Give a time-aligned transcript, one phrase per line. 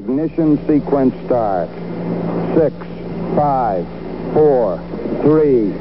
[0.00, 1.68] Ignition sequence start.
[2.56, 2.74] Six,
[3.36, 3.86] five,
[4.32, 4.78] four,
[5.20, 5.74] three,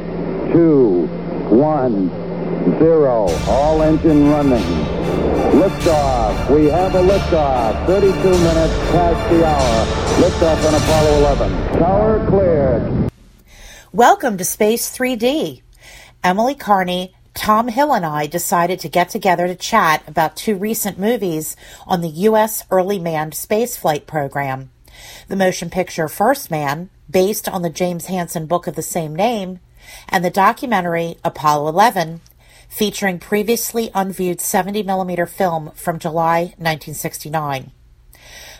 [0.51, 1.07] two,
[1.47, 2.09] one,
[2.79, 3.29] zero.
[3.47, 4.61] All engine running.
[5.55, 6.53] Liftoff.
[6.53, 7.85] We have a liftoff.
[7.85, 9.85] 32 minutes past the hour.
[10.21, 11.79] Liftoff on Apollo 11.
[11.79, 13.11] Tower cleared.
[13.93, 15.61] Welcome to Space 3D.
[16.25, 20.99] Emily Carney, Tom Hill, and I decided to get together to chat about two recent
[20.99, 21.55] movies
[21.87, 22.65] on the U.S.
[22.69, 24.71] early manned spaceflight program.
[25.29, 29.61] The motion picture First Man, based on the James Hansen book of the same name,
[30.09, 32.19] and the documentary Apollo 11,
[32.67, 37.71] featuring previously unviewed 70mm film from July 1969.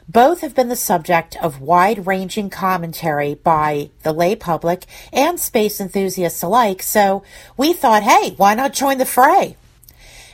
[0.09, 5.79] Both have been the subject of wide ranging commentary by the lay public and space
[5.79, 7.21] enthusiasts alike, so
[7.57, 9.55] we thought, hey, why not join the fray?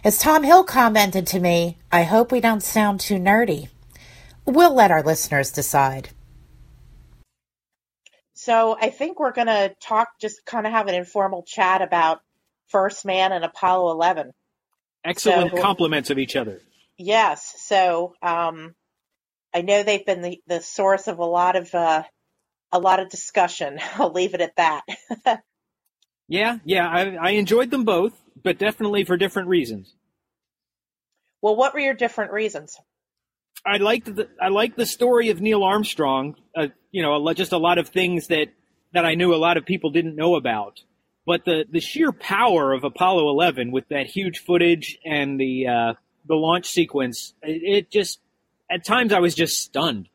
[0.01, 3.67] As Tom Hill commented to me, I hope we don't sound too nerdy.
[4.45, 6.07] We'll let our listeners decide.
[8.33, 12.21] So I think we're going to talk, just kind of have an informal chat about
[12.69, 14.31] First Man and Apollo 11.
[15.03, 16.61] Excellent So- compliments of each other.
[16.97, 17.55] Yes.
[17.57, 18.73] So um,
[19.55, 22.03] I know they've been the, the source of a lot of uh,
[22.73, 23.79] a lot of discussion.
[23.95, 24.83] I'll leave it at that.
[26.27, 29.93] Yeah, yeah, I, I enjoyed them both, but definitely for different reasons.
[31.39, 32.75] well, what were your different reasons?
[33.63, 36.35] I liked the I liked the story of Neil Armstrong.
[36.57, 38.47] Uh, you know, just a lot of things that
[38.93, 40.81] that I knew a lot of people didn't know about.
[41.27, 45.93] But the the sheer power of Apollo 11 with that huge footage and the uh,
[46.27, 48.19] the launch sequence, it, it just
[48.69, 50.09] at times I was just stunned.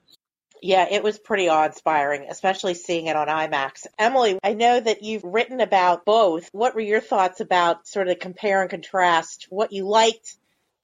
[0.62, 3.87] Yeah, it was pretty awe-inspiring, especially seeing it on IMAX.
[3.98, 6.51] Emily, I know that you've written about both.
[6.53, 10.37] What were your thoughts about sort of compare and contrast what you liked,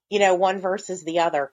[0.08, 1.53] you know, one versus the other?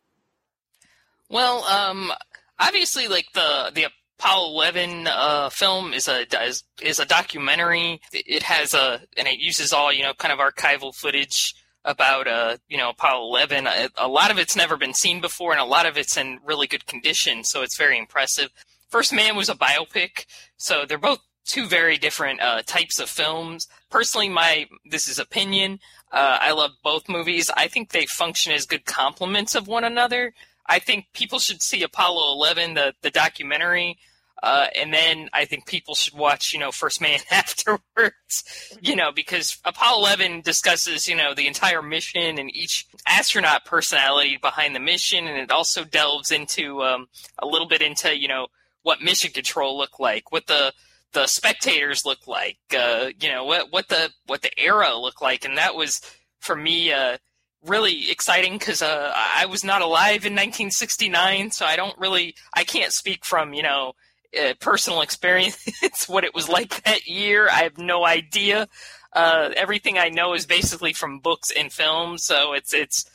[1.29, 2.13] Well, um,
[2.59, 3.87] obviously, like the the
[4.19, 7.99] Apollo 11 uh, film is a is, is a documentary.
[8.13, 11.55] It has a and it uses all you know kind of archival footage
[11.85, 13.67] about uh you know Apollo 11.
[13.67, 16.39] A, a lot of it's never been seen before, and a lot of it's in
[16.43, 18.49] really good condition, so it's very impressive.
[18.89, 20.25] First Man was a biopic,
[20.57, 23.67] so they're both two very different uh, types of films.
[23.89, 25.79] Personally, my this is opinion.
[26.11, 27.49] Uh, I love both movies.
[27.55, 30.33] I think they function as good complements of one another.
[30.67, 33.97] I think people should see Apollo 11, the the documentary,
[34.43, 38.43] uh, and then I think people should watch, you know, First Man afterwards,
[38.81, 44.37] you know, because Apollo 11 discusses, you know, the entire mission and each astronaut personality
[44.37, 47.07] behind the mission, and it also delves into um,
[47.39, 48.47] a little bit into, you know,
[48.81, 50.73] what mission control looked like, what the
[51.13, 55.45] the spectators looked like, uh, you know, what what the what the era looked like,
[55.45, 56.01] and that was
[56.39, 56.91] for me.
[56.91, 57.17] Uh,
[57.65, 62.65] really exciting because uh, I was not alive in 1969, so I don't really, I
[62.65, 63.93] can't speak from, you know,
[64.39, 65.57] uh, personal experience
[66.07, 67.49] what it was like that year.
[67.49, 68.67] I have no idea.
[69.13, 73.05] Uh, everything I know is basically from books and films, so it's it's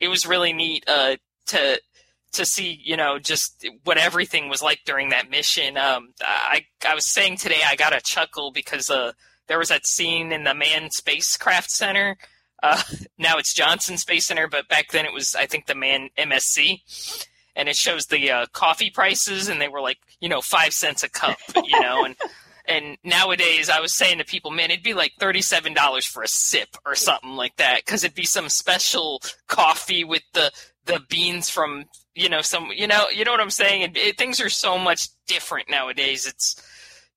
[0.00, 1.80] it was really neat uh, to
[2.32, 5.76] to see, you know, just what everything was like during that mission.
[5.76, 9.12] Um, I I was saying today I got a chuckle because uh,
[9.48, 12.16] there was that scene in the Manned Spacecraft Center.
[12.62, 12.82] Uh,
[13.18, 17.26] now it's Johnson Space Center, but back then it was, I think, the Man MSC.
[17.58, 21.02] And it shows the uh, coffee prices, and they were like, you know, five cents
[21.02, 22.04] a cup, you know.
[22.04, 22.16] And
[22.66, 26.28] and nowadays, I was saying to people, man, it'd be like thirty-seven dollars for a
[26.28, 30.52] sip or something like that, because it'd be some special coffee with the
[30.86, 33.82] the beans from, you know, some, you know, you know what I'm saying.
[33.82, 36.26] It, it, things are so much different nowadays.
[36.26, 36.56] It's,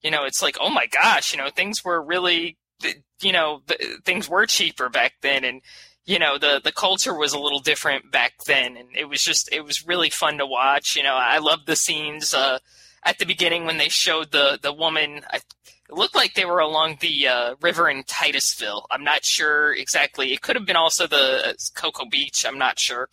[0.04, 2.58] you know, it's like, oh my gosh, you know, things were really
[3.22, 5.62] you know the, things were cheaper back then and
[6.06, 9.52] you know the the culture was a little different back then and it was just
[9.52, 11.16] it was really fun to watch you know.
[11.16, 12.60] I loved the scenes uh
[13.04, 16.60] at the beginning when they showed the the woman I, it looked like they were
[16.60, 18.86] along the uh, river in titusville.
[18.90, 20.32] I'm not sure exactly.
[20.32, 23.10] It could have been also the uh, cocoa beach i'm not sure.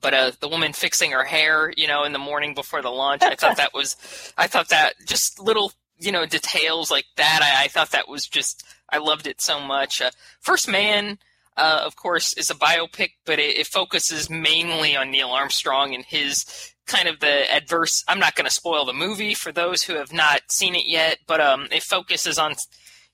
[0.00, 3.22] But uh, the woman fixing her hair, you know, in the morning before the launch,
[3.22, 3.96] I thought that was,
[4.38, 8.26] I thought that just little you know details like that I, I, thought that was
[8.26, 10.00] just i loved it so much.
[10.00, 10.10] Uh,
[10.40, 11.18] first man
[11.56, 16.04] uh, of course is a biopic but it, it, focuses mainly on neil armstrong and
[16.04, 19.94] his kind of the adverse i'm not going to spoil the movie for those who
[19.94, 22.54] have not seen it yet but um, it focuses on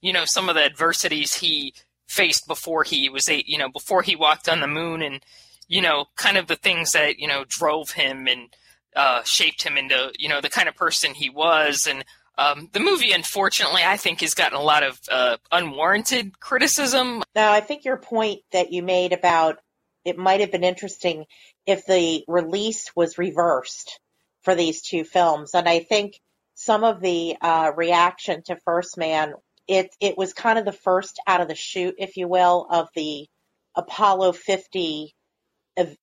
[0.01, 1.75] you know some of the adversities he
[2.09, 5.23] faced before he was a you know before he walked on the moon and
[5.69, 8.49] you know kind of the things that you know drove him and
[8.97, 11.87] uh, shaped him into you know the kind of person he was.
[11.89, 12.05] And
[12.41, 17.23] um, the movie, unfortunately, I think has gotten a lot of uh, unwarranted criticism.
[17.35, 19.59] Now, I think your point that you made about
[20.05, 21.27] it might have been interesting
[21.67, 24.01] if the release was reversed.
[24.43, 25.51] for these two films.
[25.55, 26.19] And I think
[26.55, 29.35] some of the uh, reaction to First Man,
[29.69, 32.89] it it was kind of the first out of the chute, if you will, of
[32.95, 33.29] the
[33.77, 35.15] Apollo 50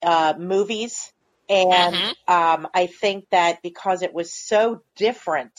[0.03, 1.11] uh, movies.
[1.49, 2.13] And Mhm.
[2.27, 5.53] um, I think that because it was so different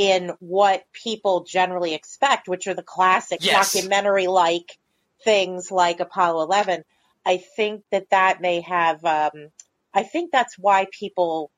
[0.00, 3.74] in what people generally expect, which are the classic Yes.
[3.74, 4.78] documentary like
[5.24, 6.84] things like Apollo 11,
[7.26, 9.50] I think that that may have, um,
[9.92, 11.50] I think that's why people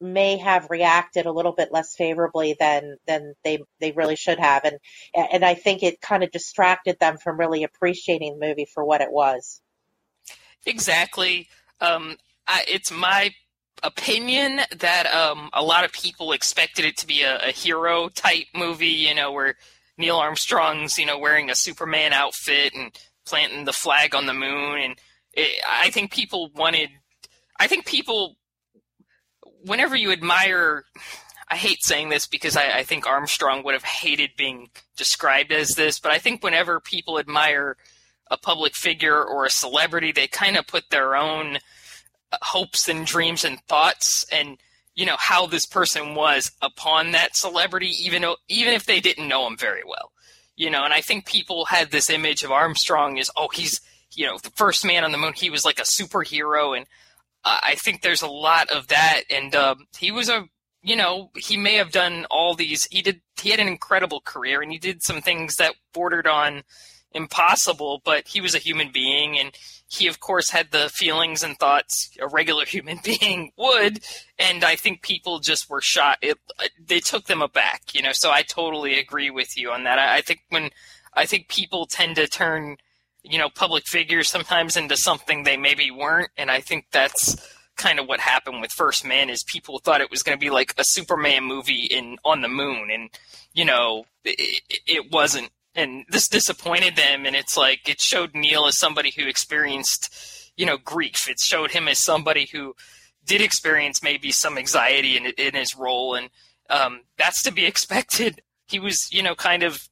[0.00, 4.64] may have reacted a little bit less favorably than than they they really should have
[4.64, 4.78] and
[5.14, 9.00] and I think it kind of distracted them from really appreciating the movie for what
[9.00, 9.60] it was.
[10.66, 11.48] Exactly.
[11.80, 12.16] Um,
[12.48, 13.32] I, it's my
[13.82, 18.46] opinion that um, a lot of people expected it to be a, a hero type
[18.54, 19.56] movie, you know, where
[19.98, 22.92] Neil Armstrong's, you know, wearing a Superman outfit and
[23.26, 24.78] planting the flag on the moon.
[24.80, 24.94] And
[25.32, 26.90] it, I think people wanted,
[27.58, 28.36] I think people,
[29.64, 30.84] whenever you admire,
[31.48, 35.70] I hate saying this because I, I think Armstrong would have hated being described as
[35.70, 37.76] this, but I think whenever people admire
[38.30, 41.58] a public figure or a celebrity, they kind of put their own
[42.40, 44.58] hopes and dreams and thoughts and
[44.94, 49.46] you know how this person was upon that celebrity, even even if they didn't know
[49.46, 50.12] him very well.
[50.54, 53.80] You know, and I think people had this image of Armstrong as oh he's
[54.14, 55.32] you know the first man on the moon.
[55.34, 56.86] He was like a superhero, and
[57.44, 59.22] uh, I think there's a lot of that.
[59.30, 60.44] And um, he was a
[60.82, 62.86] you know he may have done all these.
[62.90, 66.64] He did he had an incredible career, and he did some things that bordered on
[67.14, 69.52] impossible, but he was a human being and
[69.92, 74.00] he of course had the feelings and thoughts a regular human being would
[74.38, 76.38] and I think people just were shot it
[76.84, 78.12] they took them aback, you know.
[78.12, 79.98] So I totally agree with you on that.
[79.98, 80.70] I, I think when
[81.14, 82.76] I think people tend to turn
[83.22, 87.36] you know public figures sometimes into something they maybe weren't and I think that's
[87.76, 90.50] kind of what happened with First Man is people thought it was going to be
[90.50, 93.10] like a Superman movie in on the moon and
[93.52, 98.66] you know it, it wasn't and this disappointed them and it's like it showed neil
[98.66, 101.28] as somebody who experienced you know grief.
[101.28, 102.74] It showed him as somebody who
[103.24, 106.30] did experience maybe some anxiety in, in his role and
[106.70, 108.42] um, that's to be expected.
[108.66, 109.88] He was you know kind of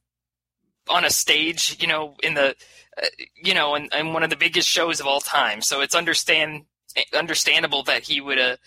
[0.89, 2.55] on a stage you know in the
[3.01, 5.61] uh, you know in, in one of the biggest shows of all time.
[5.61, 6.65] So it's understand
[7.13, 8.57] understandable that he would uh,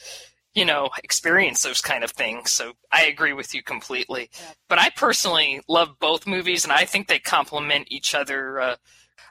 [0.54, 2.52] you know, experience those kind of things.
[2.52, 4.30] So I agree with you completely.
[4.32, 4.52] Yeah.
[4.68, 8.60] But I personally love both movies, and I think they complement each other.
[8.60, 8.76] Uh,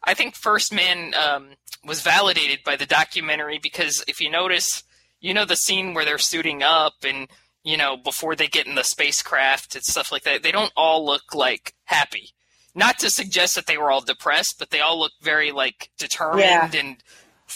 [0.03, 1.51] I think First Man um,
[1.85, 4.83] was validated by the documentary because if you notice,
[5.21, 7.27] you know, the scene where they're suiting up and,
[7.63, 11.05] you know, before they get in the spacecraft and stuff like that, they don't all
[11.05, 12.31] look like happy.
[12.75, 16.39] Not to suggest that they were all depressed, but they all look very like determined
[16.41, 16.69] Yeah.
[16.73, 16.97] and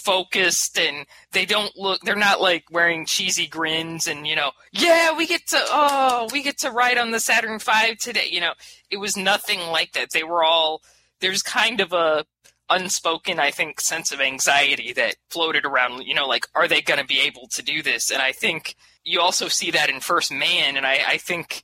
[0.07, 5.15] focused and they don't look they're not like wearing cheesy grins and you know yeah
[5.17, 8.53] we get to oh we get to ride on the saturn v today you know.
[8.89, 10.11] It was nothing like that.
[10.13, 10.81] They were all
[11.19, 12.25] there's kind of a
[12.69, 16.99] unspoken i think sense of anxiety that floated around you know like are they going
[16.99, 18.09] to be able to do this?
[18.09, 21.63] And i think you also see that in first man and i, I think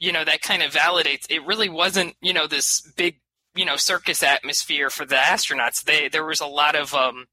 [0.00, 3.20] you know that kind of validates it really wasn't you know this big
[3.54, 5.84] you know circus atmosphere for the astronauts.
[5.84, 7.26] They there was a lot of um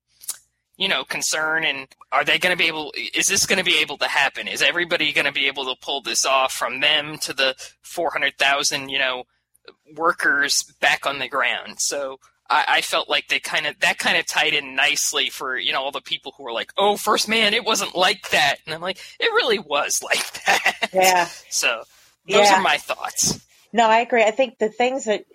[0.81, 3.77] you know concern and are they going to be able is this going to be
[3.77, 7.19] able to happen is everybody going to be able to pull this off from them
[7.19, 9.25] to the 400,000 you know
[9.95, 14.17] workers back on the ground so I, I felt like they kind of that kind
[14.17, 17.29] of tied in nicely for you know all the people who were like oh first
[17.29, 21.29] man it wasn't like that and i'm like it really was like that Yeah.
[21.49, 21.83] so
[22.27, 22.57] those Yeah.
[22.57, 24.23] are my thoughts No, I agree.
[24.23, 25.25] I think the things that,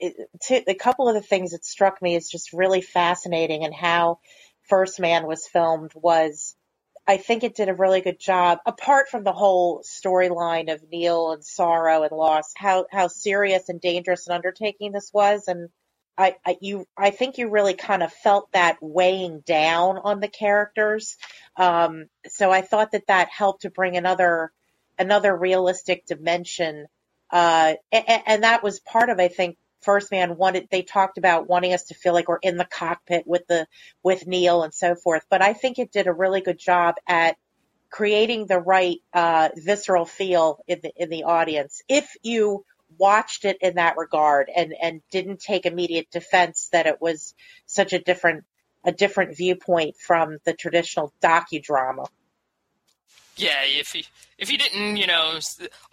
[0.00, 0.16] it,
[0.48, 4.18] to, a couple of the things that struck me is just really fascinating and how
[4.68, 6.54] First Man was filmed was,
[7.06, 11.32] I think it did a really good job, apart from the whole storyline of Neil
[11.32, 15.48] and sorrow and loss, how, how serious and dangerous an undertaking this was.
[15.48, 15.68] And
[16.16, 20.28] I, I, you, I think you really kind of felt that weighing down on the
[20.28, 21.16] characters.
[21.56, 24.52] Um, so I thought that that helped to bring another,
[24.98, 26.86] another realistic dimension
[27.32, 31.48] uh, and, and that was part of, I think, First Man wanted, they talked about
[31.48, 33.66] wanting us to feel like we're in the cockpit with the,
[34.02, 35.24] with Neil and so forth.
[35.28, 37.36] But I think it did a really good job at
[37.90, 41.82] creating the right, uh, visceral feel in the, in the audience.
[41.88, 42.64] If you
[42.98, 47.34] watched it in that regard and, and didn't take immediate defense that it was
[47.66, 48.44] such a different,
[48.84, 52.06] a different viewpoint from the traditional docudrama.
[53.42, 54.06] Yeah, if he
[54.38, 55.38] if you didn't, you know,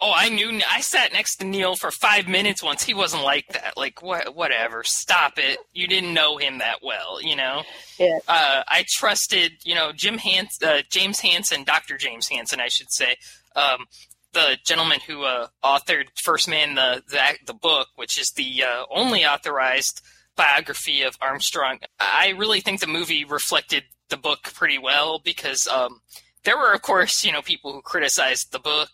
[0.00, 0.60] oh, I knew.
[0.70, 2.82] I sat next to Neil for five minutes once.
[2.82, 3.76] He wasn't like that.
[3.76, 4.34] Like what?
[4.34, 4.82] Whatever.
[4.84, 5.58] Stop it.
[5.72, 7.20] You didn't know him that well.
[7.20, 7.62] You know.
[7.98, 8.18] Yeah.
[8.28, 12.90] Uh, I trusted, you know, Jim Hans, uh, James Hansen, Doctor James Hansen, I should
[12.90, 13.16] say.
[13.56, 13.86] Um,
[14.32, 18.84] the gentleman who uh, authored First Man the, the the book, which is the uh,
[18.90, 20.02] only authorized
[20.36, 21.78] biography of Armstrong.
[21.98, 26.00] I really think the movie reflected the book pretty well because um,
[26.44, 28.90] there were, of course, you know, people who criticized the book,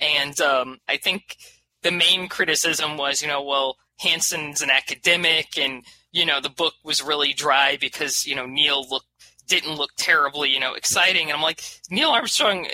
[0.00, 1.36] and um, I think
[1.82, 6.74] the main criticism was, you know, well, Hansen's an academic, and you know, the book
[6.84, 9.06] was really dry because you know Neil looked
[9.46, 12.66] didn't look terribly, you know, exciting, and I'm like, Neil Armstrong.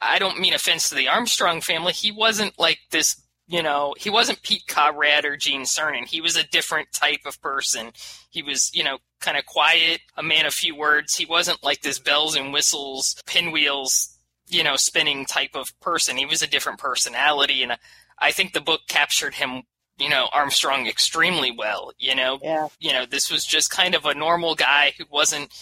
[0.00, 1.92] I don't mean offense to the Armstrong family.
[1.92, 3.16] He wasn't like this
[3.48, 6.06] you know, he wasn't Pete Conrad or Gene Cernan.
[6.06, 7.92] He was a different type of person.
[8.30, 11.14] He was, you know, kind of quiet, a man of few words.
[11.14, 16.16] He wasn't like this bells and whistles, pinwheels, you know, spinning type of person.
[16.16, 17.62] He was a different personality.
[17.62, 17.76] And
[18.18, 19.62] I think the book captured him,
[19.96, 22.40] you know, Armstrong extremely well, you know.
[22.42, 22.68] Yeah.
[22.80, 25.52] You know, this was just kind of a normal guy who wasn't,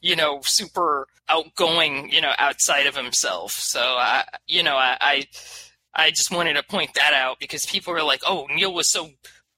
[0.00, 3.52] you know, super outgoing, you know, outside of himself.
[3.52, 5.24] So I, you know, I, I
[5.94, 9.10] I just wanted to point that out because people were like, "Oh, Neil was so,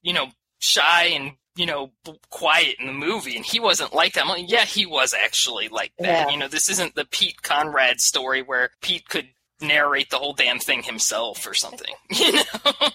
[0.02, 0.28] you know,
[0.58, 1.92] shy and you know
[2.30, 5.68] quiet in the movie, and he wasn't like that." I'm like, "Yeah, he was actually
[5.68, 6.28] like that." Yeah.
[6.30, 9.28] You know, this isn't the Pete Conrad story where Pete could
[9.60, 11.94] narrate the whole damn thing himself or something.
[12.10, 12.42] You know,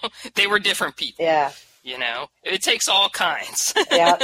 [0.36, 1.24] they were different people.
[1.24, 1.50] Yeah.
[1.82, 3.74] You know, it takes all kinds.
[3.90, 4.16] Yeah.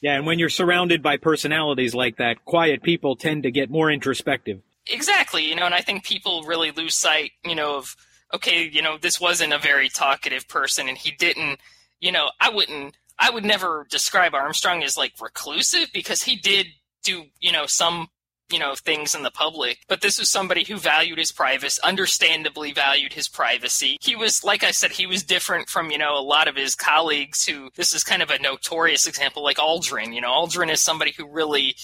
[0.00, 3.88] Yeah, and when you're surrounded by personalities like that, quiet people tend to get more
[3.88, 4.60] introspective.
[4.90, 5.48] exactly.
[5.48, 7.94] You know, and I think people really lose sight, you know, of
[8.34, 11.60] okay, you know, this wasn't a very talkative person and he didn't,
[12.00, 16.66] you know, I wouldn't, I would never describe Armstrong as like reclusive because he did
[17.04, 18.08] do, you know, some,
[18.50, 22.72] you know, things in the public, but this was somebody who valued his privacy, understandably
[22.72, 23.96] valued his privacy.
[24.02, 26.74] He was, like I said, he was different from, you know, a lot of his
[26.74, 30.82] colleagues who, this is kind of a notorious example, like Aldrin, you know, Aldrin is
[30.82, 31.76] somebody who really,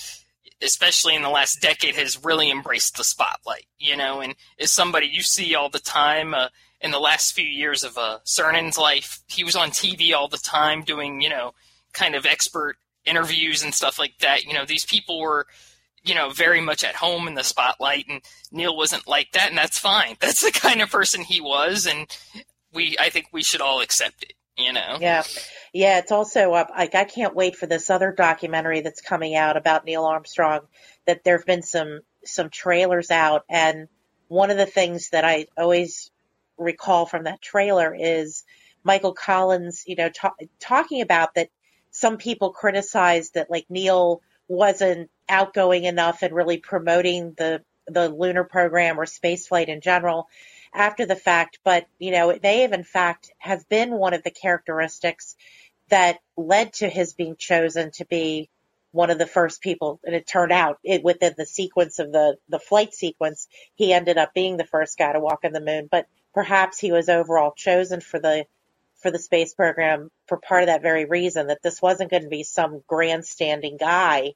[0.62, 5.06] especially in the last decade, has really embraced the spotlight, you know, and is somebody
[5.06, 6.34] you see all the time.
[6.34, 6.48] Uh,
[6.80, 10.38] in the last few years of uh, Cernan's life, he was on TV all the
[10.38, 11.52] time doing, you know,
[11.92, 14.44] kind of expert interviews and stuff like that.
[14.44, 15.46] You know, these people were,
[16.04, 18.22] you know, very much at home in the spotlight, and
[18.52, 20.16] Neil wasn't like that, and that's fine.
[20.20, 22.06] That's the kind of person he was, and
[22.72, 24.34] we, I think, we should all accept it.
[24.58, 24.98] You know.
[25.00, 25.22] Yeah.
[25.72, 26.70] Yeah, it's also up.
[26.70, 30.60] Like, I can't wait for this other documentary that's coming out about Neil Armstrong.
[31.06, 33.88] That there have been some some trailers out, and
[34.28, 36.10] one of the things that I always
[36.58, 38.44] recall from that trailer is
[38.82, 41.50] Michael Collins, you know, ta- talking about that
[41.90, 48.44] some people criticized that like Neil wasn't outgoing enough and really promoting the the lunar
[48.44, 50.28] program or spaceflight in general
[50.72, 54.30] after the fact, but you know, may have in fact have been one of the
[54.30, 55.36] characteristics
[55.88, 58.50] that led to his being chosen to be
[58.92, 60.00] one of the first people.
[60.04, 64.18] And it turned out it, within the sequence of the, the flight sequence, he ended
[64.18, 67.52] up being the first guy to walk on the moon, but perhaps he was overall
[67.56, 68.46] chosen for the,
[69.02, 72.28] for the space program for part of that very reason that this wasn't going to
[72.28, 74.34] be some grandstanding guy.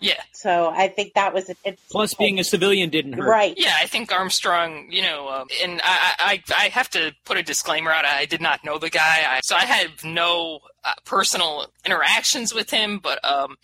[0.00, 0.20] Yeah.
[0.32, 3.28] So I think that was it's Plus, being a civilian didn't hurt.
[3.28, 3.54] right.
[3.56, 7.42] Yeah, I think Armstrong, you know, um, and I, I, I have to put a
[7.42, 8.06] disclaimer out.
[8.06, 12.70] I did not know the guy, I, so I had no uh, personal interactions with
[12.70, 12.98] him.
[12.98, 13.56] But um,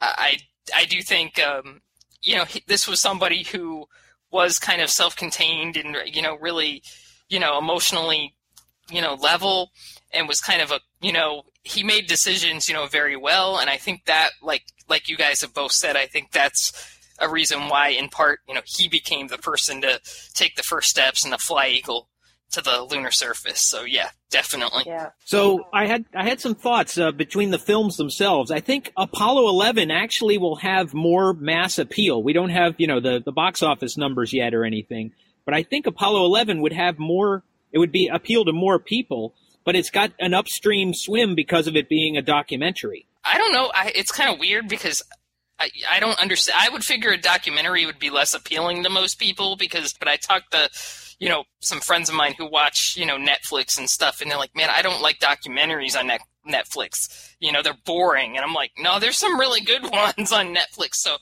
[0.00, 0.38] I,
[0.74, 1.80] I do think, um,
[2.22, 3.86] you know, he, this was somebody who
[4.30, 6.82] was kind of self-contained and you know really,
[7.28, 8.34] you know, emotionally,
[8.90, 9.70] you know, level,
[10.12, 13.68] and was kind of a, you know, he made decisions, you know, very well, and
[13.68, 16.72] I think that, like, like you guys have both said, I think that's
[17.18, 20.00] a reason why, in part, you know, he became the person to
[20.34, 22.08] take the first steps in the Fly Eagle
[22.52, 23.60] to the lunar surface.
[23.60, 24.84] So yeah, definitely.
[24.86, 25.10] Yeah.
[25.24, 28.50] So I had I had some thoughts uh, between the films themselves.
[28.50, 32.22] I think Apollo 11 actually will have more mass appeal.
[32.22, 35.12] We don't have you know the the box office numbers yet or anything,
[35.44, 37.44] but I think Apollo 11 would have more.
[37.70, 39.34] It would be appeal to more people,
[39.68, 43.06] but it's got an upstream swim because of it being a documentary.
[43.22, 43.70] I don't know.
[43.74, 45.02] I, it's kind of weird because
[45.58, 46.56] I, I don't understand.
[46.58, 50.16] I would figure a documentary would be less appealing to most people because, but I
[50.16, 50.70] talked to,
[51.18, 54.38] you know, some friends of mine who watch, you know, Netflix and stuff, and they're
[54.38, 57.34] like, man, I don't like documentaries on Net- Netflix.
[57.38, 58.38] You know, they're boring.
[58.38, 60.94] And I'm like, no, there's some really good ones on Netflix.
[60.94, 61.18] So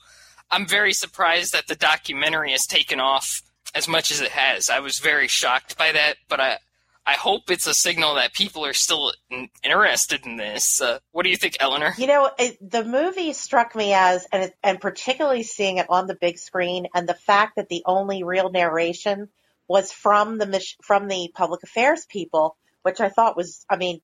[0.49, 3.27] I'm very surprised that the documentary has taken off
[3.75, 4.69] as much as it has.
[4.69, 6.59] I was very shocked by that, but I,
[7.07, 10.81] I hope it's a signal that people are still in, interested in this.
[10.81, 11.93] Uh, what do you think, Eleanor?
[11.97, 16.15] You know, it, the movie struck me as, and, and particularly seeing it on the
[16.15, 19.29] big screen, and the fact that the only real narration
[19.69, 24.01] was from the from the public affairs people, which I thought was, I mean,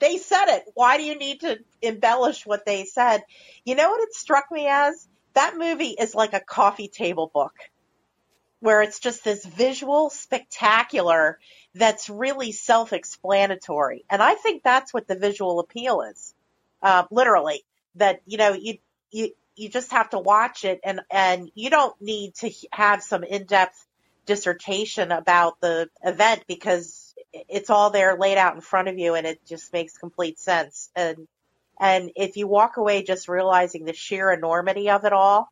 [0.00, 0.64] they said it.
[0.74, 3.22] Why do you need to embellish what they said?
[3.64, 5.08] You know what it struck me as?
[5.34, 7.54] That movie is like a coffee table book
[8.60, 11.38] where it's just this visual spectacular
[11.74, 14.04] that's really self-explanatory.
[14.10, 16.34] And I think that's what the visual appeal is.
[16.82, 17.62] Uh, literally
[17.96, 18.78] that, you know, you,
[19.10, 23.22] you, you just have to watch it and, and you don't need to have some
[23.22, 23.86] in-depth
[24.26, 29.26] dissertation about the event because it's all there laid out in front of you and
[29.26, 30.90] it just makes complete sense.
[30.96, 31.28] And,
[31.78, 35.48] and if you walk away just realizing the sheer enormity of it all,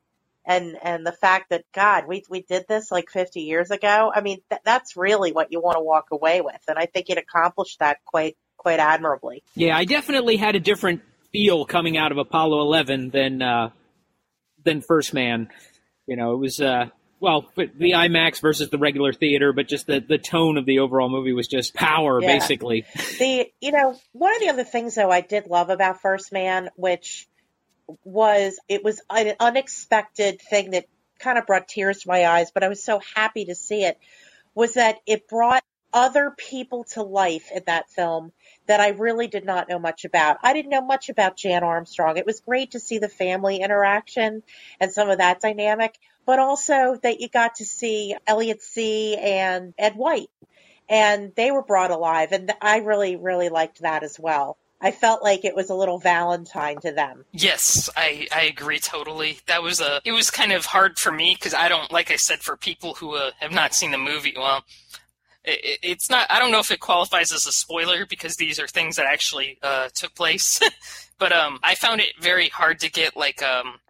[0.48, 4.10] and and the fact that God, we we did this like 50 years ago.
[4.12, 7.10] I mean, th- that's really what you want to walk away with, and I think
[7.10, 9.44] it accomplished that quite quite admirably.
[9.54, 11.02] Yeah, I definitely had a different
[11.32, 13.70] feel coming out of Apollo 11 than uh,
[14.64, 15.48] than First Man.
[16.06, 16.86] You know, it was uh,
[17.20, 21.10] well the IMAX versus the regular theater, but just the the tone of the overall
[21.10, 22.38] movie was just power, yeah.
[22.38, 22.86] basically.
[23.18, 26.70] The you know one of the other things though I did love about First Man,
[26.74, 27.28] which
[28.04, 30.86] was it was an unexpected thing that
[31.18, 33.98] kind of brought tears to my eyes, but I was so happy to see it
[34.54, 38.32] was that it brought other people to life in that film
[38.66, 40.38] that I really did not know much about.
[40.42, 42.18] I didn't know much about Jan Armstrong.
[42.18, 44.42] It was great to see the family interaction
[44.80, 49.72] and some of that dynamic, but also that you got to see Elliot See and
[49.78, 50.28] Ed White
[50.88, 54.58] and they were brought alive and I really, really liked that as well.
[54.80, 57.24] I felt like it was a little Valentine to them.
[57.32, 59.40] Yes, I, I agree totally.
[59.46, 62.16] That was a it was kind of hard for me because I don't like I
[62.16, 64.34] said for people who uh, have not seen the movie.
[64.36, 64.64] Well,
[65.44, 66.26] it, it's not.
[66.30, 69.58] I don't know if it qualifies as a spoiler because these are things that actually
[69.62, 70.60] uh, took place.
[71.18, 73.80] but um, I found it very hard to get like um,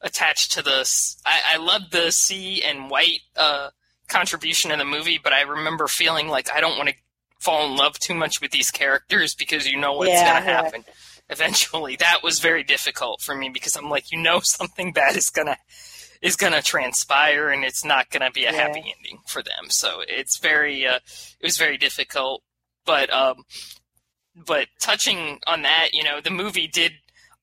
[0.00, 1.20] attached to this.
[1.24, 3.70] I, I love the See and White uh,
[4.08, 6.94] contribution in the movie, but I remember feeling like I don't want to
[7.38, 10.50] fall in love too much with these characters because you know what's yeah, going to
[10.50, 10.92] happen yeah.
[11.30, 11.96] eventually.
[12.08, 15.56] That was very difficult for me because I'm like, you know, something bad is gonna
[16.20, 18.58] is gonna transpire and it's not gonna be a yeah.
[18.58, 19.68] happy ending for them.
[19.68, 20.96] So it's very uh,
[21.40, 22.42] it was very difficult.
[22.84, 23.44] But um,
[24.34, 26.92] but touching on that, you know, the movie did,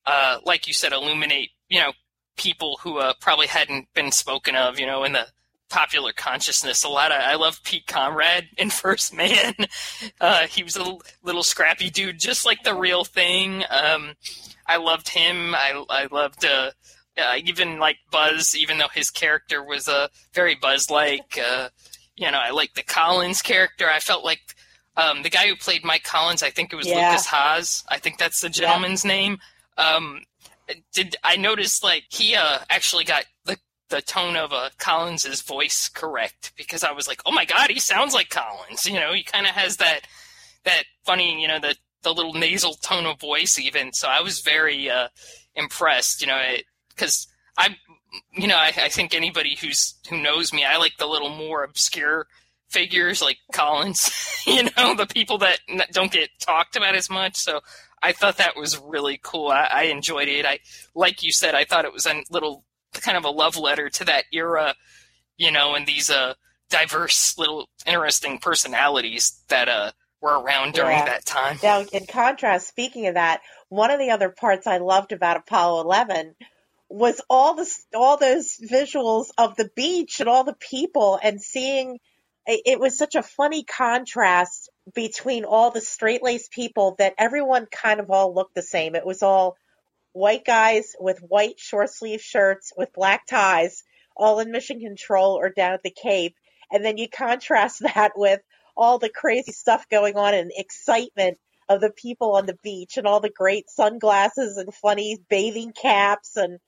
[0.04, 1.92] uh, like you said, illuminate you know
[2.36, 5.26] people who uh, probably hadn't been spoken of, you know, in the
[5.68, 6.84] popular consciousness.
[6.84, 9.54] A lot of I love Pete Conrad in First Man.
[10.20, 13.64] Uh, he was a little scrappy dude, just like the real thing.
[13.68, 14.14] Um,
[14.66, 15.54] I loved him.
[15.54, 16.70] I I loved uh,
[17.18, 21.38] uh, even like Buzz, even though his character was uh, very Buzz like.
[21.38, 21.68] Uh,
[22.16, 23.88] you know, I like the Collins character.
[23.90, 24.40] I felt like
[24.96, 26.42] um, the guy who played Mike Collins.
[26.42, 27.10] I think it was yeah.
[27.10, 27.84] Lukas Haas.
[27.88, 29.10] I think that's the gentleman's yeah.
[29.10, 29.38] name.
[29.76, 30.22] Um,
[30.92, 35.88] did I noticed like he uh, actually got the the tone of uh, Collins's voice
[35.88, 38.86] correct because I was like, oh my god, he sounds like Collins.
[38.86, 40.00] You know, he kind of has that
[40.64, 43.92] that funny, you know, the the little nasal tone of voice even.
[43.92, 45.08] So I was very uh,
[45.54, 46.20] impressed.
[46.20, 46.40] You know,
[46.88, 47.76] because I,
[48.32, 51.62] you know, I, I think anybody who's who knows me, I like the little more
[51.64, 52.26] obscure
[52.68, 54.10] figures like Collins.
[54.46, 55.60] you know, the people that
[55.92, 57.36] don't get talked about as much.
[57.36, 57.60] So
[58.02, 59.48] I thought that was really cool.
[59.48, 60.44] I, I, enjoyed it.
[60.44, 60.58] I,
[60.94, 64.04] like you said, I thought it was a little kind of a love letter to
[64.04, 64.74] that era,
[65.36, 66.34] you know, and these uh,
[66.70, 71.04] diverse little interesting personalities that uh, were around during yeah.
[71.04, 71.58] that time.
[71.62, 75.82] Now, in contrast, speaking of that, one of the other parts I loved about Apollo
[75.82, 76.34] 11
[76.88, 81.98] was all the all those visuals of the beach and all the people and seeing
[82.46, 87.98] it was such a funny contrast between all the straight laced people that everyone kind
[87.98, 88.94] of all looked the same.
[88.94, 89.56] It was all
[90.16, 93.84] white guys with white short sleeve shirts with black ties,
[94.16, 96.34] all in mission control or down at the Cape.
[96.72, 98.40] And then you contrast that with
[98.76, 103.06] all the crazy stuff going on and excitement of the people on the beach and
[103.06, 106.58] all the great sunglasses and funny bathing caps and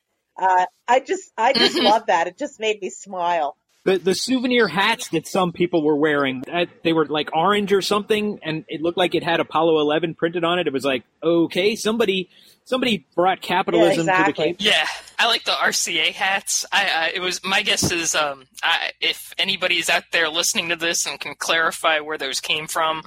[0.41, 2.27] uh, I just I just love that.
[2.27, 3.57] It just made me smile
[3.89, 6.45] the the souvenir hats that some people were wearing
[6.83, 10.45] they were like orange or something and it looked like it had apollo 11 printed
[10.45, 10.67] on it.
[10.67, 12.29] It was like okay somebody
[12.65, 14.33] somebody brought capitalism yeah, exactly.
[14.33, 14.87] to the cape yeah
[15.19, 16.67] i like the rca hats.
[16.71, 20.77] I, I it was my guess is um I, if anybody's out there listening to
[20.77, 23.03] this and can clarify where those came from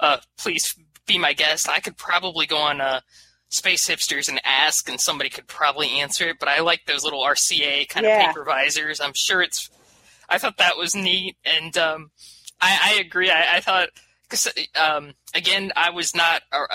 [0.00, 0.74] uh please
[1.06, 1.68] be my guest.
[1.68, 3.00] I could probably go on uh
[3.50, 7.22] space hipsters and ask and somebody could probably answer it but i like those little
[7.22, 8.18] rca kind yeah.
[8.18, 9.00] of paper visors.
[9.00, 9.70] I'm sure it's
[10.28, 12.10] I thought that was neat, and um,
[12.60, 13.30] I, I, agree.
[13.30, 13.88] I, I, thought
[14.22, 16.66] because um, again, I was not uh,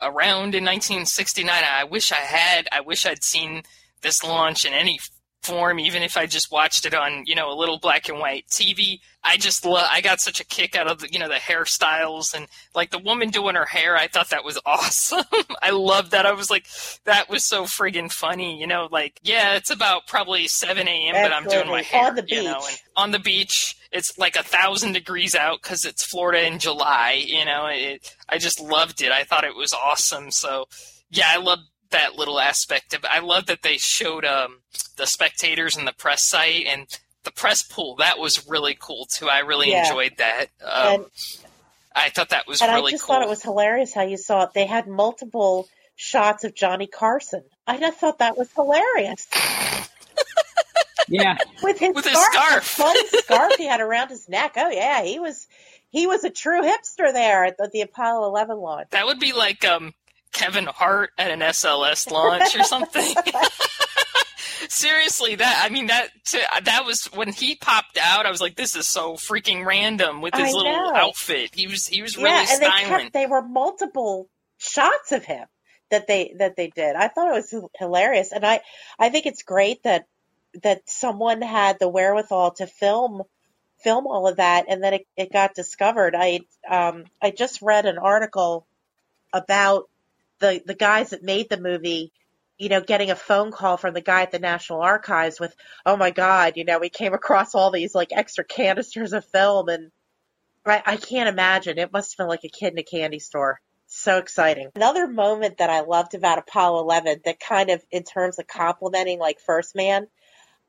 [0.00, 1.48] around in 1969.
[1.50, 2.68] I wish I had.
[2.72, 3.62] I wish I'd seen
[4.02, 4.98] this launch in any
[5.44, 8.46] form, even if I just watched it on, you know, a little black and white
[8.48, 9.00] TV.
[9.22, 12.34] I just love, I got such a kick out of the, you know, the hairstyles
[12.34, 13.96] and like the woman doing her hair.
[13.96, 15.24] I thought that was awesome.
[15.62, 16.26] I loved that.
[16.26, 16.66] I was like,
[17.04, 21.32] that was so friggin' funny, you know, like, yeah, it's about probably 7 a.m., but
[21.32, 22.32] I'm doing my hair, on the beach.
[22.34, 23.76] you know, and on the beach.
[23.92, 28.38] It's like a thousand degrees out because it's Florida in July, you know, it, I
[28.38, 29.12] just loved it.
[29.12, 30.32] I thought it was awesome.
[30.32, 30.66] So,
[31.10, 31.60] yeah, I love
[31.94, 34.58] that little aspect of I love that they showed um,
[34.96, 36.86] the spectators and the press site and
[37.24, 37.96] the press pool.
[37.96, 39.28] That was really cool too.
[39.28, 39.86] I really Yeah.
[39.88, 40.46] enjoyed that.
[40.62, 41.04] Um, and
[41.96, 43.14] I thought that was and really I just cool.
[43.14, 44.50] thought it was hilarious how you saw it.
[44.54, 47.44] They had multiple shots of Johnny Carson.
[47.66, 49.26] I just thought that was hilarious
[51.08, 51.36] Yeah.
[51.62, 52.76] with his With his scarf, scarf.
[53.10, 54.54] the fun scarf he had around his neck.
[54.56, 55.46] Oh yeah, he was
[55.90, 58.88] he was a true hipster there at the, the Apollo 11 launch.
[58.90, 59.94] that would be like um,
[60.34, 63.14] Kevin Hart at an SLS launch or something.
[64.68, 66.08] Seriously, that I mean that
[66.64, 68.26] that was when he popped out.
[68.26, 70.92] I was like, "This is so freaking random with his I little know.
[70.94, 75.24] outfit." He was he was really yeah, and they kept they were multiple shots of
[75.24, 75.46] him
[75.90, 76.96] that they that they did.
[76.96, 78.60] I thought it was hilarious, and I
[78.98, 80.06] I think it's great that
[80.62, 83.22] that someone had the wherewithal to film
[83.78, 86.14] film all of that, and then it, it got discovered.
[86.16, 88.66] I um I just read an article
[89.32, 89.88] about
[90.44, 92.12] the the guys that made the movie.
[92.56, 95.96] You know, getting a phone call from the guy at the National Archives with, "Oh
[95.96, 99.90] my God, you know, we came across all these like extra canisters of film and
[100.66, 101.78] I, I can't imagine.
[101.78, 103.60] It must have been like a kid in a candy store.
[103.86, 104.70] So exciting.
[104.74, 109.18] Another moment that I loved about Apollo 11 that kind of, in terms of complimenting
[109.18, 110.06] like First Man,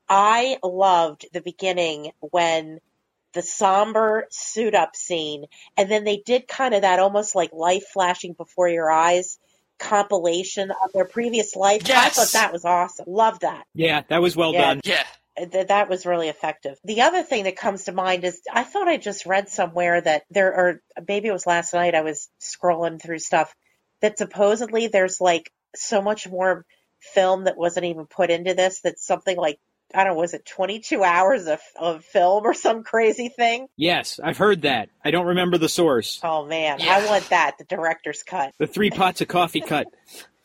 [0.08, 2.80] I loved the beginning when
[3.32, 5.44] the somber suit up scene
[5.76, 9.38] and then they did kind of that almost like life flashing before your eyes
[9.78, 11.82] compilation of their previous life.
[11.90, 13.06] I thought that was awesome.
[13.08, 14.74] Love that Yeah, that was well Yeah.
[14.74, 14.80] done.
[14.84, 15.04] yeah,
[15.50, 16.78] that that was really effective.
[16.84, 20.24] The other thing that comes to mind is I thought I just read somewhere that
[20.30, 23.54] there are, maybe it was last night I was scrolling through stuff
[24.02, 26.64] that supposedly there's like so much more
[27.00, 29.58] film that wasn't even put into this that's something like
[29.94, 33.68] I don't know was it 22 hours of of film or some crazy thing?
[33.76, 34.88] Yes, I've heard that.
[35.04, 36.20] I don't remember the source.
[36.22, 36.96] Oh man, Yeah.
[36.96, 38.52] I want that the director's cut.
[38.58, 39.86] The three pots of coffee cut.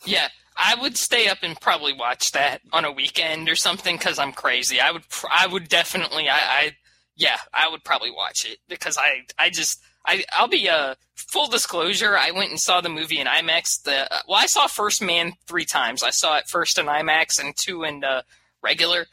[0.05, 0.27] yeah.
[0.63, 4.31] I would stay up and probably watch that on a weekend or something because I'm
[4.33, 4.79] crazy.
[4.79, 6.71] I would, I would definitely, I, I,
[7.15, 11.47] yeah, I would probably watch it because I, I just, I, I'll be uh full
[11.47, 12.15] disclosure.
[12.17, 13.81] I went and saw the movie in IMAX.
[13.83, 16.03] The well, I saw First Man three times.
[16.03, 18.21] I saw it first in IMAX and two in uh,
[18.61, 19.07] regular,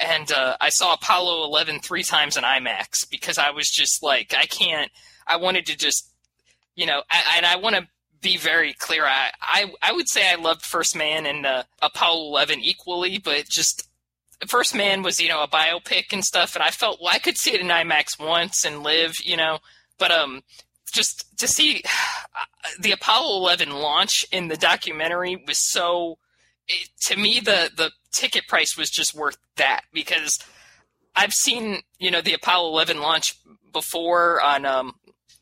[0.00, 4.34] and uh, I saw Apollo 11 three times in IMAX because I was just like,
[4.36, 4.90] I can't.
[5.26, 6.10] I wanted to just,
[6.74, 7.86] you know, I, and I want to
[8.20, 9.04] be very clear.
[9.04, 13.48] I, I, I would say I loved First Man and uh, Apollo 11 equally, but
[13.48, 13.88] just
[14.48, 17.36] First Man was, you know, a biopic and stuff, and I felt well, I could
[17.36, 19.58] see it in IMAX once and live, you know,
[19.98, 20.42] but um,
[20.92, 21.82] just to see
[22.80, 26.18] the Apollo 11 launch in the documentary was so.
[26.70, 30.38] It, to me, the the ticket price was just worth that because
[31.16, 33.36] I've seen you know the Apollo 11 launch
[33.72, 34.94] before on um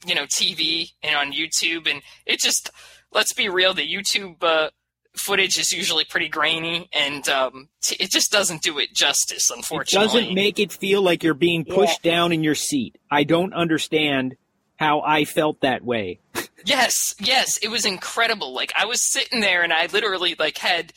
[0.07, 2.71] you know TV and on YouTube, and it just
[3.13, 4.71] let's be real, the YouTube uh,
[5.15, 10.05] footage is usually pretty grainy, and um, t- it just doesn't do it justice, Unfortunately,
[10.05, 12.99] It doesn't make it feel like you're being pushed down in your seat.
[13.11, 14.37] I don't understand
[14.77, 16.21] how I felt that way.
[16.65, 18.53] Yes, yes, it was incredible.
[18.53, 20.93] Like I was sitting there and I literally like had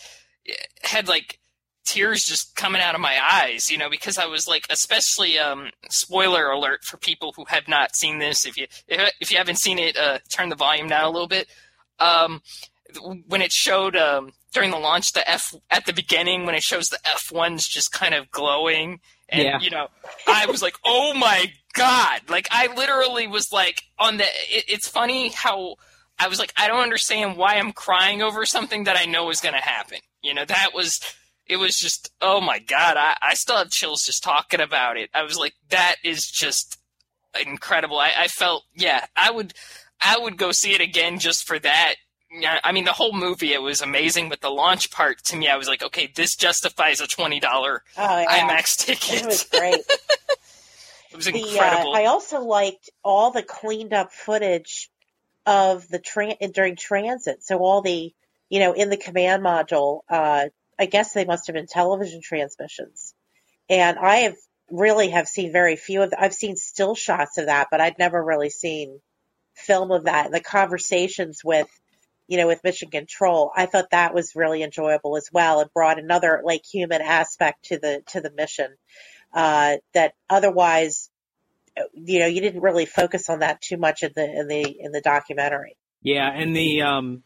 [0.84, 1.40] had like
[1.86, 5.70] tears just coming out of my eyes, you know, because I was like especially um
[5.90, 8.46] spoiler alert for people who have not seen this.
[8.46, 11.48] If you if you haven't seen it, uh turn the volume down a little bit.
[12.00, 12.42] Um
[13.28, 16.88] when it showed um during the launch the F at the beginning when it shows
[16.88, 19.00] the F1s just kind of glowing
[19.30, 19.60] and Yeah.
[19.62, 19.88] you know
[20.28, 24.26] I was like, "Oh my god!" Like I literally was like on the.
[24.26, 25.76] It, it's funny how
[26.22, 29.42] I was like, I don't understand why I'm crying over something that I know is
[29.42, 29.98] going to happen.
[30.22, 31.00] You know, that was.
[31.48, 32.96] It was just, oh my god!
[32.96, 35.10] I, I still have chills just talking about it.
[35.14, 36.78] I was like, that is just
[37.46, 38.00] incredible.
[38.00, 39.54] I, I felt, yeah, I would,
[40.00, 41.96] I would go see it again just for that.
[42.32, 45.50] Yeah, I mean, the whole movie it was amazing, but the launch part to me,
[45.50, 48.48] I was like, okay, this justifies a twenty dollar Oh yeah.
[48.48, 49.24] IMAX ticket.
[49.24, 49.82] It was great.
[51.12, 51.94] It was the, incredible.
[51.94, 54.90] Uh, I also liked all the cleaned up footage
[55.46, 57.44] of the train during transit.
[57.44, 58.14] So all the,
[58.50, 60.50] you know, in the command module, uh,
[60.80, 63.14] I guess they must have been television transmissions.
[63.70, 64.36] And I have
[64.70, 66.14] really have seen very few of.
[66.18, 69.00] I've seen still shots of that, but I'd never really seen
[69.56, 71.68] film of that, the conversations with,
[72.28, 75.60] you know, with Mission Control, I thought that was really enjoyable as well.
[75.62, 78.74] It brought another like human aspect to the to the mission
[79.34, 81.10] uh, that otherwise,
[81.94, 84.92] you know, you didn't really focus on that too much in the in the in
[84.92, 85.78] the documentary.
[86.02, 87.24] Yeah, and the um,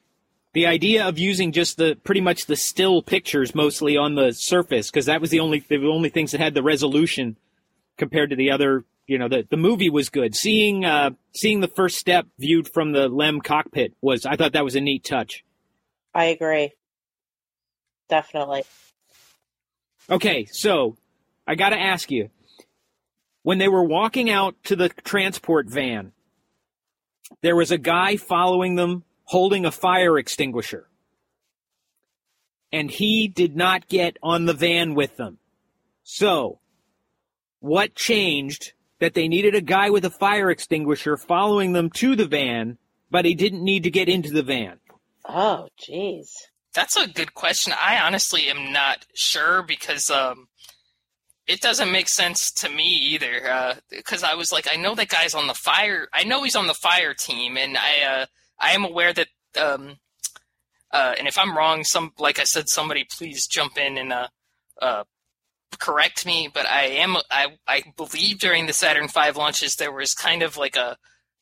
[0.55, 4.89] the idea of using just the pretty much the still pictures mostly on the surface
[4.89, 7.35] because that was the only the only things that had the resolution
[7.97, 11.67] compared to the other you know the the movie was good seeing uh seeing the
[11.67, 15.43] first step viewed from the lem cockpit was i thought that was a neat touch
[16.13, 16.71] I agree.
[18.07, 18.63] Definitely.
[20.09, 20.95] okay so
[21.45, 22.29] i gotta ask you
[23.45, 26.11] when they were walking out to the transport van
[27.41, 30.87] there was a guy following them holding a fire extinguisher
[32.71, 35.37] and he did not get on the van with them
[36.03, 36.59] so
[37.59, 42.27] what changed that they needed a guy with a fire extinguisher following them to the
[42.27, 42.77] van,
[43.11, 44.79] but he didn't need to get into the van.
[45.27, 46.29] Oh, jeez.
[46.73, 47.73] That's a good question.
[47.81, 50.47] I honestly am not sure because um,
[51.47, 53.75] it doesn't make sense to me either.
[53.89, 56.07] Because I was like, I know that guy's on the fire.
[56.13, 58.25] I know he's on the fire team, and I uh,
[58.59, 59.27] I am aware that.
[59.59, 59.97] Um,
[60.91, 64.27] uh, and if I'm wrong, some like I said, somebody please jump in and uh,
[64.81, 65.03] uh,
[65.79, 66.49] correct me.
[66.53, 70.57] But I am I I believe during the Saturn V launches there was kind of
[70.57, 70.97] like a,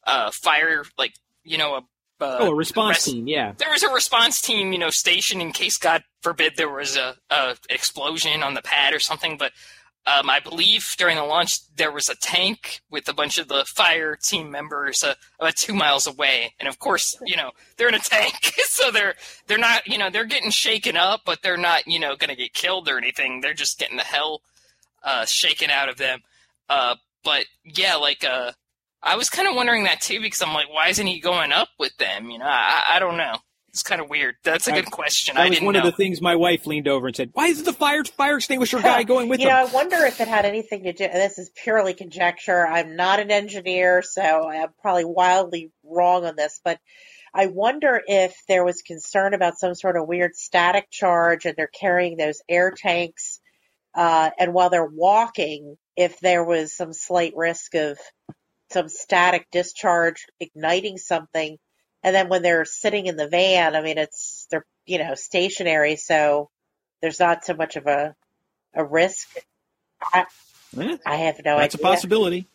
[0.06, 1.14] a fire like
[1.44, 1.82] you know a
[2.24, 3.54] uh, Oh, a response res- team, yeah.
[3.58, 7.16] there was a response team, you know, stationed in case, God forbid, there was a,
[7.30, 9.36] a explosion on the pad or something.
[9.38, 9.52] But
[10.06, 13.66] um, I believe during the launch there was a tank with a bunch of the
[13.66, 17.96] fire team members uh, about two miles away, and of course, you know, they're in
[17.96, 18.36] a tank,
[18.66, 19.16] so they're
[19.48, 22.36] they're not, you know, they're getting shaken up, but they're not, you know, going to
[22.36, 23.40] get killed or anything.
[23.40, 24.42] They're just getting the hell
[25.04, 26.20] uh, shaken out of them.
[26.70, 28.52] Uh, but yeah, like uh,
[29.02, 31.70] I was kind of wondering that too because I'm like, why isn't he going up
[31.80, 32.30] with them?
[32.30, 33.38] You know, I, I don't know.
[33.74, 34.36] It's kind of weird.
[34.44, 35.34] That's a That- good question.
[35.36, 35.80] That I was didn't one know.
[35.80, 38.80] of the things my wife leaned over and said, "Why is the fire fire extinguisher
[38.80, 41.08] guy going with you them?" know, I wonder if it had anything to do.
[41.08, 42.68] This is purely conjecture.
[42.68, 46.62] I'm not an engineer, so I'm probably wildly wrong on this.
[46.64, 46.80] But
[47.34, 51.66] I wonder if there was concern about some sort of weird static charge, and they're
[51.68, 53.40] carrying those air tanks.
[53.96, 57.98] Uh, and while they're walking, if there was some slight risk of
[58.72, 61.58] some static discharge igniting something,
[62.04, 65.96] and then when they're sitting in the van, I mean, it's they're you know stationary,
[65.96, 66.50] so
[67.02, 68.16] there's not so much of a
[68.76, 69.28] a risk.
[70.14, 70.26] I,
[70.76, 72.48] Eh, I have no That's a possibility.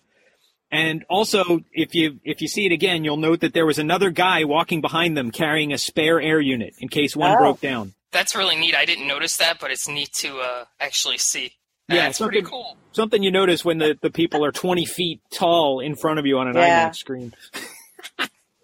[0.73, 4.11] And also, if you if you see it again, you'll note that there was another
[4.11, 7.39] guy walking behind them carrying a spare air unit in case one Oh.
[7.39, 7.95] broke down.
[8.11, 8.75] That's really neat.
[8.75, 11.53] I didn't notice that, but it's neat to uh, actually see.
[11.89, 12.77] Yeah, That's pretty something- cool.
[12.93, 16.39] Something you notice when the, the people are 20 feet tall in front of you
[16.39, 16.89] on an Yeah.
[16.91, 17.33] IMAX screen.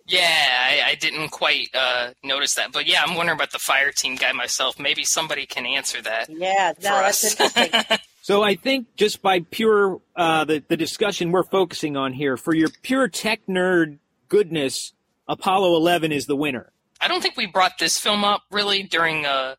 [0.07, 3.91] Yeah, I, I didn't quite uh, notice that, but yeah, I'm wondering about the fire
[3.91, 4.79] team guy myself.
[4.79, 6.29] Maybe somebody can answer that.
[6.29, 7.41] Yeah, no, for that's us.
[7.41, 7.99] interesting.
[8.25, 12.55] So I think just by pure uh, the the discussion we're focusing on here, for
[12.55, 13.99] your pure tech nerd
[14.31, 14.95] goodness,
[15.29, 16.73] Apollo 11 is the winner.
[17.03, 19.57] I don't think we brought this film up really during uh,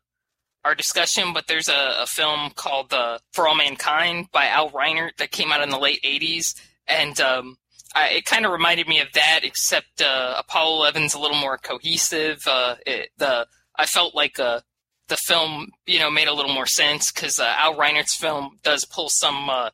[0.64, 5.16] our discussion, but there's a, a film called uh, For All Mankind by Al Reinert
[5.18, 6.60] that came out in the late 80s.
[6.88, 7.58] And um,
[7.96, 11.56] I, it kind of reminded me of that, except uh, Apollo 11's a little more
[11.56, 12.46] cohesive.
[12.46, 14.60] Uh, it, the I felt like uh,
[15.08, 18.84] the film, you know, made a little more sense because uh, Al Reinert's film does
[18.84, 19.70] pull some uh,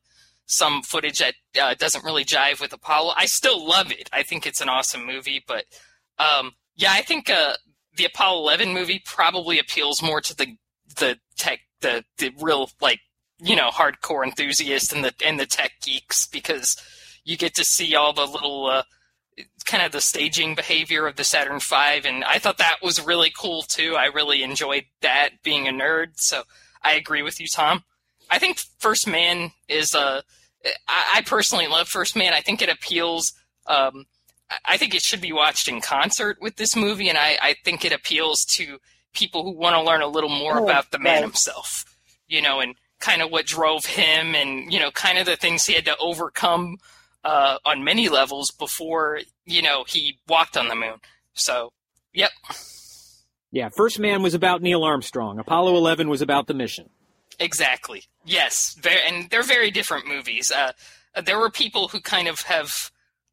[0.47, 3.15] some footage that uh, doesn't really jive with Apollo.
[3.17, 4.09] I still love it.
[4.13, 5.65] I think it's an awesome movie, but
[6.19, 10.57] um, yeah, I think the Apollo 11 movie probably appeals more to the
[10.97, 13.01] the tech, the the real like
[13.41, 16.77] you know hardcore enthusiasts and the and the tech geeks because
[17.25, 18.83] you get to see all the little uh,
[19.65, 23.33] kind of the staging behavior of the Saturn V, and I thought that was really
[23.37, 23.95] cool too.
[23.97, 26.43] I really enjoyed that being a nerd, so
[26.83, 27.85] I agree with you, Tom.
[28.31, 30.23] I think First Man is a.
[30.89, 32.33] I I personally love First Man.
[32.33, 33.33] I think it appeals.
[33.67, 34.07] Um,
[34.51, 37.55] I- I think it should be watched in concert with this movie, and I, I
[37.65, 38.79] think it appeals to
[39.15, 41.23] people who want to learn a little more Oh, about the man right.
[41.23, 41.85] himself,
[42.29, 45.65] you know, and kind of what drove him, and you know, kind of the things
[45.65, 46.77] he had to overcome
[47.25, 50.97] uh, on many levels before you know he walked on the moon.
[51.35, 51.73] So,
[52.13, 52.31] yep,
[53.51, 55.39] Yeah, First Man was about Neil Armstrong.
[55.39, 56.91] Apollo 11 was about the mission.
[57.39, 58.05] Exactly.
[58.25, 60.53] Yes, very, and they're very different movies.
[60.53, 60.73] Uh,
[61.25, 62.71] there were people who kind of have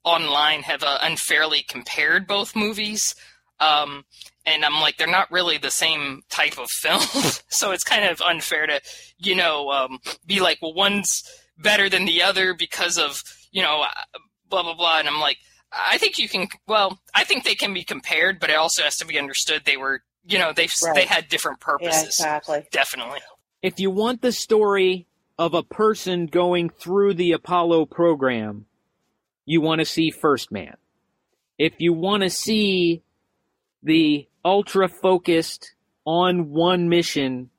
[0.05, 3.13] online have uh, unfairly compared both movies,
[3.59, 4.05] um,
[4.45, 7.01] and I'm like, they're not really the same type of film,
[7.49, 8.79] so it's kind of unfair to,
[9.17, 11.23] you know, um, be like, well, one's
[11.57, 13.21] better than the other because of,
[13.51, 14.99] you know, uh, blah blah blah.
[14.99, 15.37] And I'm like,
[15.71, 16.47] I think you can.
[16.67, 19.77] Well, I think they can be compared, but it also has to be understood they
[19.77, 20.95] were, you know, they Right.
[20.95, 22.17] they had different purposes.
[22.19, 22.67] Yeah, exactly.
[22.71, 23.19] Definitely.
[23.61, 25.05] if you want the story
[25.37, 28.65] of a person going through the Apollo program,
[29.45, 30.75] you want to see First Man.
[31.57, 33.03] If you want to see
[33.83, 35.73] the ultra focused
[36.05, 37.49] on one mission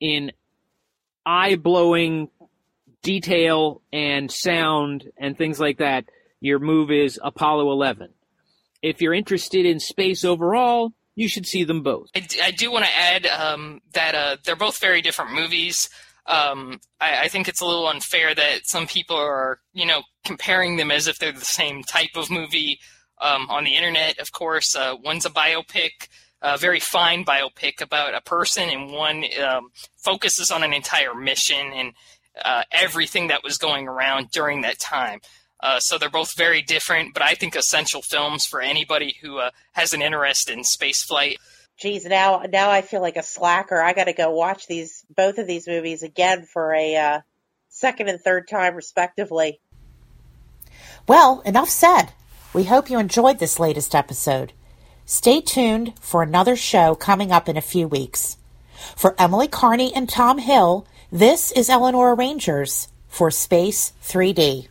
[0.00, 0.32] in
[1.26, 2.28] eye blowing
[3.02, 6.04] detail and sound and things like that,
[6.40, 8.10] your move is Apollo 11.
[8.82, 12.08] If you're interested in space overall, you should see them both.
[12.14, 15.88] I, do want to add um, that uh, they're both very different movies.
[16.26, 20.76] Um, I, I think it's a little unfair that some people are, you know, comparing
[20.76, 22.78] them as if they're the same type of movie
[23.20, 24.18] um, on the internet.
[24.18, 26.08] Of course, uh, one's a biopic,
[26.40, 29.70] a very fine biopic about a person, and one um,
[30.02, 31.92] focuses on an entire mission and
[32.44, 35.20] uh, everything that was going around during that time.
[35.62, 39.50] Uh, so they're both very different, but I think essential films for anybody who uh,
[39.72, 41.38] has an interest in space flight.
[41.78, 43.80] Geez, now now I feel like a slacker.
[43.80, 47.20] I got to go watch these both of these movies again for a uh,
[47.68, 49.60] second and third time, respectively.
[51.06, 52.12] Well, enough said.
[52.52, 54.52] We hope you enjoyed this latest episode.
[55.06, 58.36] Stay tuned for another show coming up in a few weeks.
[58.96, 64.69] For Emily Carney and Tom Hill, this is Eleanor Rangers for Space 3D.